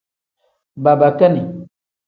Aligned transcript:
Babakini. 0.83 1.41